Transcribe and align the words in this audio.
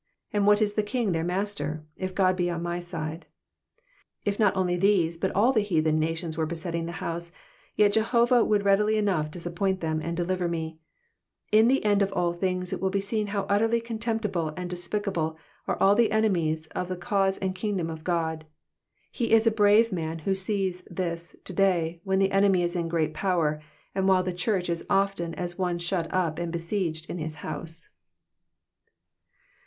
And 0.33 0.47
what 0.47 0.63
is 0.63 0.73
the 0.73 0.81
king 0.81 1.11
their 1.11 1.23
master, 1.23 1.85
if 1.95 2.15
God 2.15 2.35
be 2.35 2.49
on 2.49 2.63
my 2.63 2.79
side? 2.79 3.27
If 4.25 4.39
not 4.39 4.55
only 4.55 4.75
these 4.75 5.15
but 5.15 5.29
all 5.35 5.53
the 5.53 5.59
heathen 5.61 5.99
nations 5.99 6.35
were 6.35 6.47
besetting 6.47 6.87
the 6.87 6.93
house, 7.03 7.31
yet 7.75 7.93
Jehovah 7.93 8.43
would 8.43 8.65
readily 8.65 8.97
enough 8.97 9.29
disappoint 9.29 9.79
them 9.79 10.01
and 10.01 10.17
deliver 10.17 10.45
them. 10.47 10.79
In 11.51 11.67
the 11.67 11.85
end 11.85 12.01
of 12.01 12.11
all 12.13 12.33
things 12.33 12.73
it 12.73 12.81
will 12.81 12.89
be 12.89 12.99
seen 12.99 13.27
how 13.27 13.43
utterly 13.43 13.79
contemptible 13.79 14.55
and 14.57 14.71
despicable 14.71 15.37
are 15.67 15.77
all 15.79 15.93
the 15.93 16.11
enemies 16.11 16.65
of 16.69 16.87
the 16.87 16.95
cause 16.97 17.37
and 17.37 17.53
kingdom 17.53 17.91
of 17.91 18.03
God. 18.03 18.47
He 19.11 19.31
is 19.31 19.45
a 19.45 19.51
brave 19.51 19.91
man 19.91 20.17
who 20.17 20.33
sees 20.33 20.81
this 20.89 21.35
to 21.43 21.53
day 21.53 22.01
when 22.03 22.17
the 22.17 22.31
enemy 22.31 22.63
is 22.63 22.75
in 22.75 22.87
great 22.89 23.13
power, 23.13 23.61
and 23.93 24.07
while 24.07 24.23
the 24.23 24.33
church 24.33 24.67
is 24.67 24.83
often 24.89 25.35
as 25.35 25.59
one 25.59 25.77
shut 25.77 26.11
up 26.11 26.39
and 26.39 26.51
besieged 26.51 27.07
m 27.07 27.19
his 27.19 27.35
house. 27.45 27.87